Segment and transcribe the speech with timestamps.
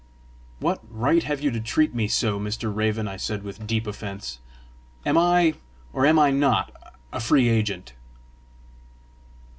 [0.57, 2.75] "What right have you to treat me so, Mr.
[2.75, 4.39] Raven?" I said with deep offence.
[5.05, 5.53] "Am I,
[5.93, 6.71] or am I not,
[7.13, 7.93] a free agent?"